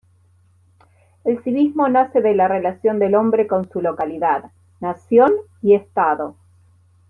El 1.25 1.43
civismo 1.43 1.87
nace 1.87 2.21
de 2.23 2.33
la 2.33 2.47
relación 2.47 2.97
del 2.97 3.13
hombre 3.13 3.45
con 3.45 3.69
su 3.69 3.83
localidad, 3.83 4.45
nación 4.79 5.31
y 5.61 5.75
estado. 5.75 6.33